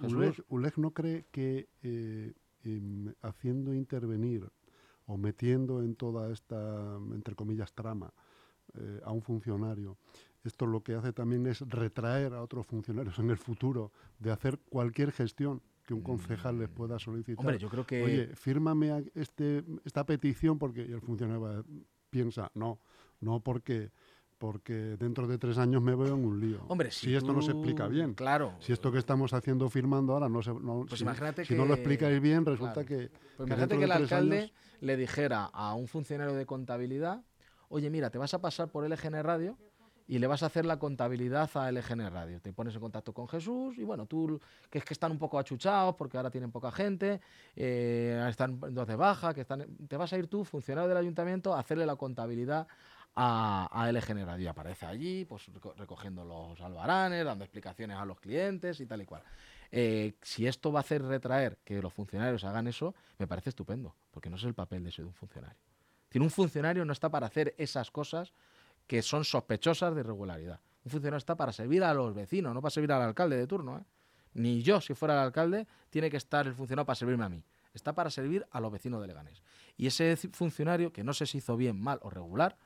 [0.49, 4.51] Uleg, no cree que eh, em, haciendo intervenir
[5.07, 8.13] o metiendo en toda esta, entre comillas, trama
[8.75, 9.97] eh, a un funcionario,
[10.45, 14.59] esto lo que hace también es retraer a otros funcionarios en el futuro de hacer
[14.59, 17.39] cualquier gestión que un concejal les pueda solicitar.
[17.39, 18.03] Hombre, yo creo que...
[18.03, 21.65] Oye, fírmame este, esta petición porque el funcionario
[22.11, 22.79] piensa, no,
[23.21, 23.91] no porque
[24.39, 26.65] porque dentro de tres años me veo en un lío.
[26.69, 28.15] Hombre, si, esto no se explica bien.
[28.15, 28.55] Claro.
[28.61, 30.53] Si esto que estamos haciendo firmando ahora no se.
[30.53, 33.11] No, pues si, imagínate si no lo explicáis bien, resulta que.
[33.37, 37.23] Pues imagínate que el alcalde le dijera a un funcionario de contabilidad:
[37.69, 39.59] Oye, mira, te vas a pasar por LGN Radio
[40.09, 42.41] y le vas a hacer la contabilidad a LGN Radio.
[42.41, 45.39] Te pones en contacto con Jesús y bueno, tú, que es que están un poco
[45.39, 47.21] achuchados porque ahora tienen poca gente,
[47.55, 51.55] eh, están dos de baja, que están, te vas a ir tú, funcionario del ayuntamiento,
[51.55, 52.67] a hacerle la contabilidad
[53.21, 54.39] a, a Radio.
[54.39, 59.07] Y aparece allí, pues recogiendo los albaranes, dando explicaciones a los clientes y tal y
[59.07, 59.23] cual.
[59.73, 63.97] Eh, si esto va a hacer retraer que los funcionarios hagan eso, me parece estupendo,
[64.13, 65.59] porque no es el papel de ser un funcionario.
[66.09, 68.33] Tiene un funcionario no está para hacer esas cosas
[68.87, 70.61] que son sospechosas de irregularidad.
[70.85, 73.79] Un funcionario está para servir a los vecinos, no para servir al alcalde de turno.
[73.79, 73.83] ¿eh?
[74.35, 77.43] Ni yo, si fuera el alcalde, tiene que estar el funcionario para servirme a mí.
[77.75, 79.43] Está para servir a los vecinos de Leganés.
[79.77, 82.57] Y ese funcionario, que no sé si hizo bien, mal o regular,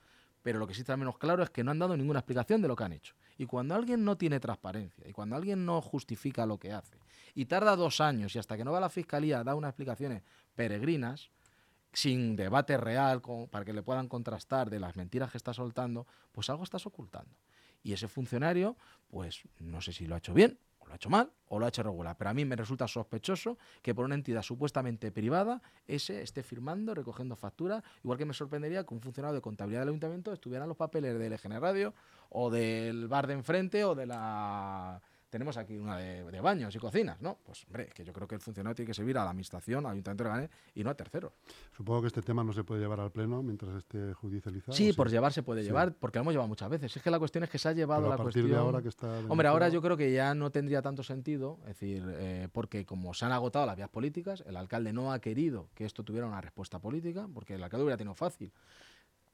[0.42, 2.68] pero lo que sí está menos claro es que no han dado ninguna explicación de
[2.68, 3.14] lo que han hecho.
[3.38, 6.98] Y cuando alguien no tiene transparencia, y cuando alguien no justifica lo que hace,
[7.34, 10.22] y tarda dos años y hasta que no va a la fiscalía da unas explicaciones
[10.54, 11.30] peregrinas,
[11.92, 16.48] sin debate real para que le puedan contrastar de las mentiras que está soltando, pues
[16.50, 17.36] algo estás ocultando.
[17.82, 18.76] Y ese funcionario,
[19.08, 20.58] pues no sé si lo ha hecho bien,
[20.92, 22.16] lo ha hecho mal, o lo ha hecho regular.
[22.18, 26.94] Pero a mí me resulta sospechoso que por una entidad supuestamente privada, ese esté firmando,
[26.94, 30.68] recogiendo facturas, igual que me sorprendería que un funcionario de contabilidad del ayuntamiento estuviera en
[30.68, 31.94] los papeles del EGN Radio,
[32.28, 35.00] o del bar de enfrente, o de la
[35.32, 37.38] tenemos aquí una de, baños y cocinas, ¿no?
[37.42, 39.92] Pues hombre, que yo creo que el funcionario tiene que servir a la administración, al
[39.92, 41.32] ayuntamiento de Gané y no a terceros.
[41.74, 44.74] Supongo que este tema no se puede llevar al pleno mientras esté judicializado.
[44.74, 46.94] Sí, por llevar se puede llevar, porque lo hemos llevado muchas veces.
[46.94, 48.46] Es que la cuestión es que se ha llevado la cuestión.
[48.46, 51.68] De ahora que está hombre, ahora yo creo que ya no tendría tanto sentido, es
[51.68, 55.70] decir, eh, porque como se han agotado las vías políticas, el alcalde no ha querido
[55.74, 58.52] que esto tuviera una respuesta política, porque el alcalde hubiera tenido fácil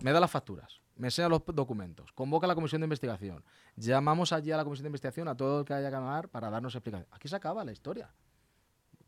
[0.00, 3.44] me da las facturas, me enseña los documentos, convoca a la comisión de investigación,
[3.76, 6.50] llamamos allí a la comisión de investigación a todo el que haya que llamar para
[6.50, 7.08] darnos explicación.
[7.11, 8.12] Aquí se acaba la historia.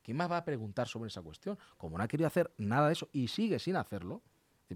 [0.03, 1.59] ¿Quién más va a preguntar sobre esa cuestión?
[1.77, 4.23] Como no ha querido hacer nada de eso y sigue sin hacerlo,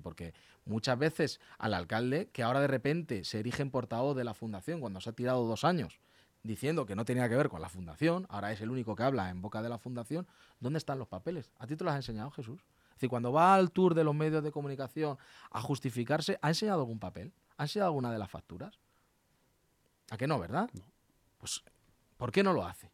[0.02, 4.34] porque muchas veces al alcalde, que ahora de repente se erige en portavoz de la
[4.34, 6.00] fundación cuando se ha tirado dos años
[6.44, 9.30] diciendo que no tenía que ver con la fundación, ahora es el único que habla
[9.30, 10.26] en boca de la fundación,
[10.60, 11.50] ¿dónde están los papeles?
[11.58, 12.60] ¿A ti te los ha enseñado Jesús?
[12.94, 15.18] Es decir, cuando va al tour de los medios de comunicación
[15.50, 17.32] a justificarse, ¿ha enseñado algún papel?
[17.56, 18.78] ¿Ha enseñado alguna de las facturas?
[20.10, 20.70] ¿A qué no, verdad?
[20.72, 20.84] No.
[21.38, 21.64] Pues,
[22.16, 22.92] ¿por qué no lo hace?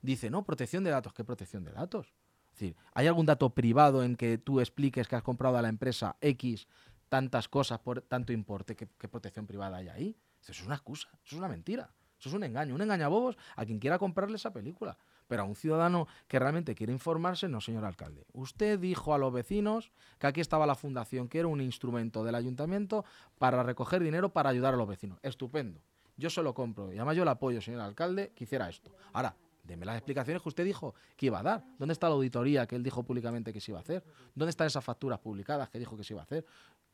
[0.00, 1.12] Dice, no, protección de datos.
[1.12, 2.06] ¿Qué protección de datos?
[2.52, 5.68] Es decir, ¿hay algún dato privado en que tú expliques que has comprado a la
[5.68, 6.66] empresa X
[7.08, 8.76] tantas cosas por tanto importe?
[8.76, 10.16] ¿Qué, qué protección privada hay ahí?
[10.40, 13.64] Eso es una excusa, eso es una mentira, eso es un engaño, un engañabobos a
[13.64, 14.96] quien quiera comprarle esa película.
[15.34, 18.24] Pero a un ciudadano que realmente quiere informarse, no, señor alcalde.
[18.34, 22.36] Usted dijo a los vecinos que aquí estaba la fundación, que era un instrumento del
[22.36, 23.04] ayuntamiento
[23.36, 25.18] para recoger dinero para ayudar a los vecinos.
[25.24, 25.80] Estupendo.
[26.16, 26.92] Yo se lo compro.
[26.92, 28.92] Y además yo le apoyo, señor alcalde, que hiciera esto.
[29.12, 31.64] Ahora, deme las explicaciones que usted dijo que iba a dar.
[31.80, 34.04] ¿Dónde está la auditoría que él dijo públicamente que se iba a hacer?
[34.36, 36.46] ¿Dónde están esas facturas publicadas que dijo que se iba a hacer?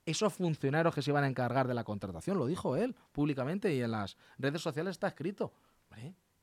[0.07, 3.83] Esos funcionarios que se iban a encargar de la contratación, lo dijo él públicamente y
[3.83, 5.53] en las redes sociales está escrito.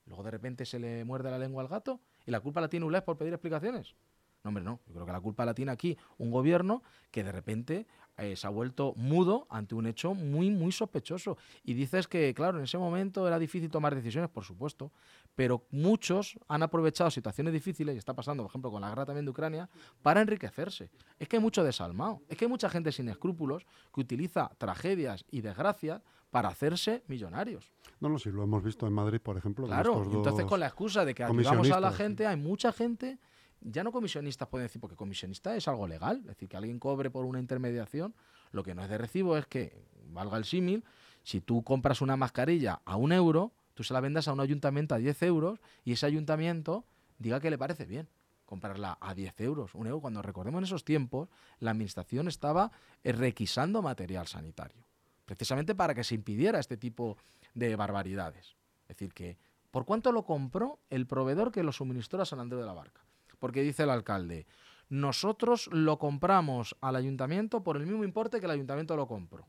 [0.07, 2.85] Luego de repente se le muerde la lengua al gato y la culpa la tiene
[2.85, 3.95] ULES por pedir explicaciones.
[4.43, 4.79] No, hombre, no.
[4.87, 8.47] Yo creo que la culpa la tiene aquí un gobierno que de repente eh, se
[8.47, 11.37] ha vuelto mudo ante un hecho muy, muy sospechoso.
[11.63, 14.91] Y dices que, claro, en ese momento era difícil tomar decisiones, por supuesto,
[15.35, 19.25] pero muchos han aprovechado situaciones difíciles, y está pasando, por ejemplo, con la guerra también
[19.25, 19.69] de Ucrania,
[20.01, 20.89] para enriquecerse.
[21.19, 25.25] Es que hay mucho desalmado, es que hay mucha gente sin escrúpulos que utiliza tragedias
[25.29, 26.01] y desgracias
[26.37, 27.71] para hacerse millonarios.
[27.99, 29.65] No, no, sí, lo hemos visto en Madrid, por ejemplo.
[29.65, 33.17] Claro, entonces con la excusa de que ayudamos a la gente, hay mucha gente,
[33.59, 37.09] ya no comisionistas pueden decir, porque comisionista es algo legal, es decir, que alguien cobre
[37.09, 38.13] por una intermediación,
[38.51, 40.83] lo que no es de recibo es que, valga el símil,
[41.23, 44.93] si tú compras una mascarilla a un euro, tú se la vendas a un ayuntamiento
[44.93, 46.85] a 10 euros y ese ayuntamiento
[47.17, 48.07] diga que le parece bien
[48.45, 52.71] comprarla a 10 euros, un euro, cuando recordemos en esos tiempos, la administración estaba
[53.03, 54.86] requisando material sanitario
[55.27, 57.17] precisamente para que se impidiera este tipo
[57.53, 58.55] de barbaridades.
[58.83, 59.37] Es decir, que
[59.69, 63.01] ¿por cuánto lo compró el proveedor que lo suministró a San Andrés de la Barca?
[63.37, 64.47] Porque dice el alcalde,
[64.87, 69.45] nosotros lo compramos al ayuntamiento por el mismo importe que el ayuntamiento lo compró.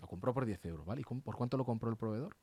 [0.00, 1.02] Lo compró por 10 euros, ¿vale?
[1.02, 2.36] ¿Y por cuánto lo compró el proveedor?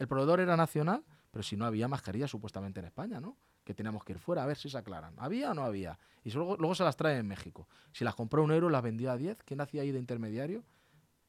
[0.00, 3.36] El proveedor era nacional, pero si no había mascarillas supuestamente en España, ¿no?
[3.62, 5.14] Que teníamos que ir fuera a ver si se aclaran.
[5.16, 5.96] ¿Había o no había?
[6.24, 7.68] Y luego, luego se las trae en México.
[7.92, 9.44] Si las compró un euro, las vendió a 10.
[9.44, 10.64] ¿Quién hacía ahí de intermediario?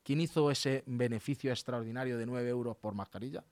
[0.08, 3.44] ¿Quién hizo ese beneficio extraordinario de 9 euros por mascarilla?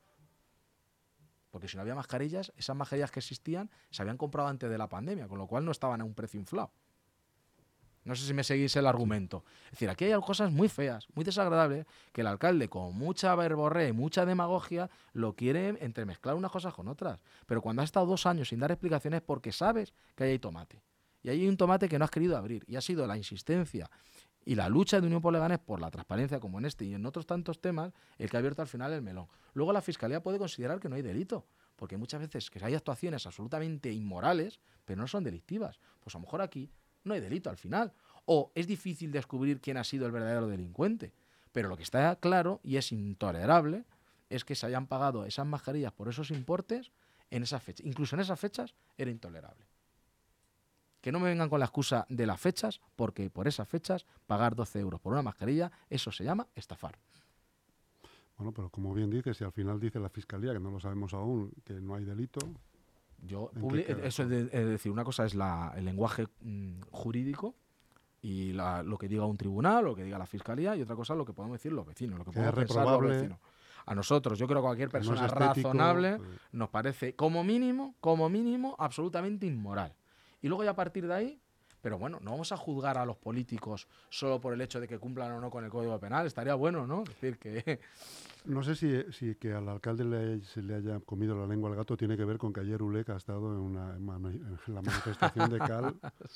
[1.52, 4.88] Porque si no había mascarillas, esas mascarillas que existían se habían comprado antes de la
[4.88, 6.72] pandemia, con lo cual no estaban a un precio inflado.
[8.06, 9.44] No sé si me seguís el argumento.
[9.66, 13.90] Es decir, aquí hay cosas muy feas, muy desagradables, que el alcalde, con mucha verborrea
[13.90, 17.20] y mucha demagogia, lo quiere entremezclar unas cosas con otras.
[17.48, 20.82] Pero cuando has estado dos años sin dar explicaciones, porque sabes que ahí hay tomate.
[21.22, 22.64] Y hay un tomate que no has querido abrir.
[22.66, 23.90] Y ha sido la insistencia
[24.46, 27.06] y la lucha de Unión por Leganes por la transparencia, como en este y en
[27.06, 29.28] otros tantos temas, el que ha abierto al final el melón.
[29.54, 33.26] Luego la Fiscalía puede considerar que no hay delito, porque muchas veces que hay actuaciones
[33.26, 35.80] absolutamente inmorales, pero no son delictivas.
[36.00, 36.70] Pues a lo mejor aquí
[37.04, 37.92] no hay delito al final.
[38.26, 41.14] O es difícil descubrir quién ha sido el verdadero delincuente.
[41.52, 43.86] Pero lo que está claro y es intolerable
[44.30, 46.92] es que se hayan pagado esas mascarillas por esos importes
[47.30, 47.86] en esas fechas.
[47.86, 49.66] Incluso en esas fechas era intolerable.
[51.06, 54.56] Que no me vengan con la excusa de las fechas, porque por esas fechas pagar
[54.56, 56.98] 12 euros por una mascarilla, eso se llama estafar.
[58.40, 61.14] Bueno, pero como bien dices, si al final dice la Fiscalía, que no lo sabemos
[61.14, 62.40] aún, que no hay delito...
[63.22, 63.52] Yo,
[64.02, 67.54] eso es, decir, una cosa es el lenguaje mm, jurídico
[68.24, 71.20] y lo que diga un tribunal, lo que diga la Fiscalía, y otra cosa es
[71.20, 73.38] lo que podemos decir los vecinos, lo que podemos pensar los vecinos.
[73.86, 78.76] A nosotros, yo creo que cualquier persona razonable pues nos parece, como mínimo, como mínimo,
[78.80, 79.94] absolutamente inmoral.
[80.46, 81.42] Y luego ya a partir de ahí,
[81.82, 85.00] pero bueno, no vamos a juzgar a los políticos solo por el hecho de que
[85.00, 86.28] cumplan o no con el Código Penal.
[86.28, 87.04] Estaría bueno, ¿no?
[87.04, 87.80] decir que...
[88.46, 91.98] No sé si, si que al alcalde se le haya comido la lengua al gato
[91.98, 93.98] tiene que ver con que ayer ULEC ha estado en, una,
[94.68, 95.96] la manifestación de Cal.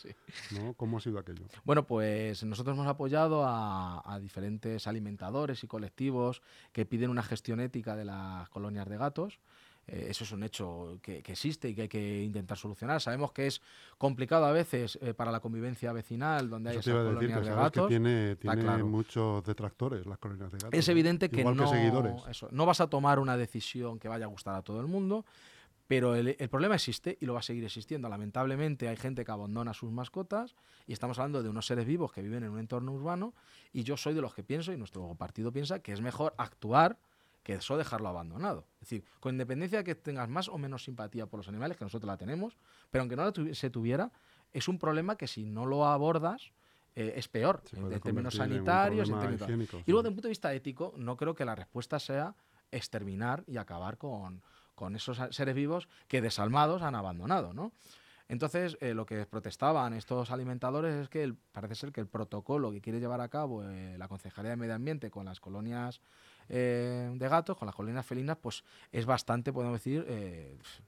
[0.60, 0.74] ¿no?
[0.74, 1.45] ¿Cómo ha sido aquello?
[1.63, 6.41] Bueno, pues nosotros hemos apoyado a, a diferentes alimentadores y colectivos
[6.72, 9.39] que piden una gestión ética de las colonias de gatos.
[9.91, 13.02] Eh, eso es un hecho que, existe y que hay que intentar solucionar.
[13.02, 13.62] Sabemos que es
[13.97, 17.88] complicado a veces eh, para la convivencia vecinal, donde hay esas colonias de gatos.
[17.88, 18.38] tiene,
[18.84, 20.78] muchos detractores las colonias de gatos.
[20.80, 24.62] Es evidente que, no, no vas a tomar una decisión que vaya a gustar a
[24.62, 25.25] todo el mundo.
[25.88, 28.08] Pero el, el, problema existe y lo va a seguir existiendo.
[28.10, 32.21] Lamentablemente hay gente que abandona sus mascotas y estamos hablando de unos seres vivos que
[32.21, 33.34] viven en un entorno urbano
[33.73, 36.99] y yo soy de los que pienso y nuestro partido piensa que es mejor actuar
[37.50, 38.68] que eso dejarlo abandonado.
[38.76, 41.84] Es decir, con independencia de que tengas más o menos simpatía por los animales, que
[41.84, 42.56] nosotros la tenemos,
[42.92, 44.12] pero aunque no la se tuviera,
[44.54, 46.52] es un problema que si no lo abordas,
[46.96, 49.10] eh, es peor en, términos sanitarios.
[49.10, 49.74] En términos...
[49.84, 52.36] y luego, desde un punto de vista ético, no creo que la respuesta sea
[52.72, 54.44] exterminar y acabar con,
[54.76, 57.72] con esos seres vivos que desalmados han abandonado, ¿no?
[58.28, 62.80] Entonces, eh, lo que protestaban estos alimentadores es que parece ser que el protocolo que
[62.80, 66.00] quiere llevar a cabo eh, la Concejalía de Medio Ambiente con las colonias
[66.50, 70.06] eh, de gatos, con las colonias felinas, pues es bastante, podemos decir,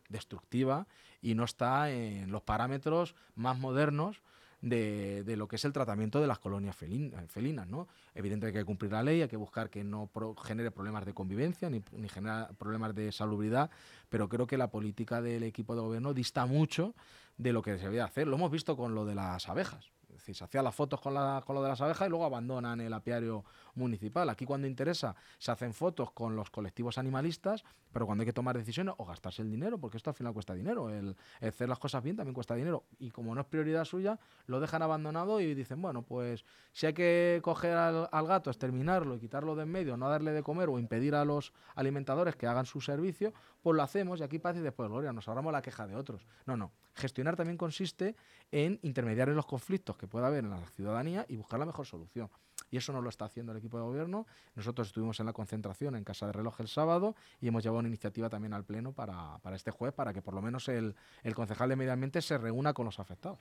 [0.10, 0.88] destructiva
[1.22, 4.22] y no está en los parámetros más modernos
[4.62, 7.68] de, de, lo que es el tratamiento de las colonias felinas.
[7.68, 7.88] ¿no?
[8.14, 10.10] Evidentemente hay que cumplir la ley, hay que buscar que no
[10.44, 13.70] genere problemas de convivencia ni, ni genere problemas de salubridad,
[14.10, 16.94] pero creo que la política del equipo de gobierno dista mucho
[17.38, 18.28] de lo que se debía hacer.
[18.28, 21.44] Lo hemos visto con lo de las abejas decir, se hacían las fotos con, la,
[21.46, 23.44] con lo de las abejas y luego abandonan el apiario
[23.76, 24.30] municipal.
[24.30, 28.58] Aquí cuando interesa se hacen fotos con los colectivos animalistas, pero cuando hay que tomar
[28.58, 32.04] decisiones o gastarse el dinero, porque esto al final cuesta dinero, el, hacer las cosas
[32.04, 32.86] bien también cuesta dinero.
[33.00, 36.94] Y como no es prioridad suya, lo dejan abandonado y dicen, bueno, pues si hay
[36.94, 40.80] que coger al, gato, exterminarlo y quitarlo de en medio, no darle de comer o
[40.80, 44.60] impedir a los alimentadores que hagan su servicio, pues lo hacemos y aquí paz y
[44.60, 46.26] después gloria, nos ahorramos la queja de otros.
[46.46, 46.72] No, no.
[46.96, 48.16] Gestionar también consiste
[48.52, 51.86] en intermediar en los conflictos que pueda haber en la ciudadanía y buscar la mejor
[51.86, 52.30] solución.
[52.72, 54.26] Y eso no lo está haciendo el equipo de gobierno.
[54.56, 57.90] Nosotros estuvimos en la concentración en Casa de Reloj el sábado y hemos llevado una
[57.90, 61.70] iniciativa también al Pleno para, este jueves, para que por lo menos el, el concejal
[61.70, 63.38] de Medio Ambiente se reúna con los afectados.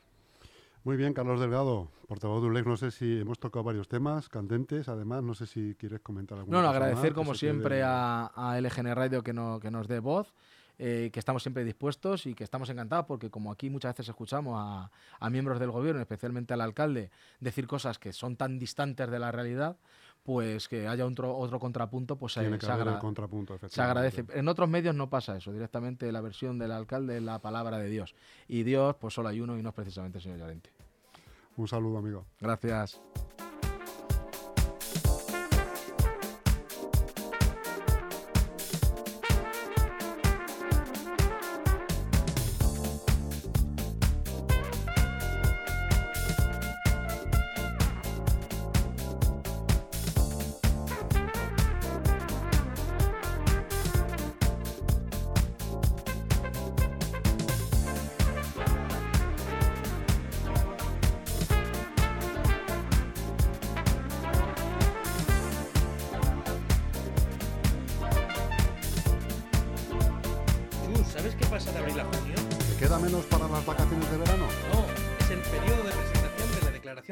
[0.82, 4.88] Muy bien, Carlos Delgado, portavoz de ULEX, no sé si hemos tocado varios temas candentes,
[4.88, 6.50] además, no sé si quieres comentar algo.
[6.50, 10.32] No, no, agradecer como siempre a, a, LGN Radio que, no, que nos dé voz
[10.82, 14.54] eh, que estamos siempre dispuestos y que estamos encantados porque como aquí muchas veces escuchamos
[14.56, 19.30] a, miembros del gobierno, especialmente al alcalde, decir cosas que son tan distantes de la
[19.30, 19.76] realidad,
[20.22, 24.24] pues que haya otro, otro contrapunto, pues se, se, agradece.
[24.32, 27.90] En otros medios no pasa eso, directamente la versión del alcalde es la palabra de
[27.90, 28.14] Dios.
[28.48, 30.70] Y Dios, pues solo hay uno y no es precisamente el señor Llorente.
[31.58, 32.24] Un saludo, amigo.
[32.40, 32.98] Gracias.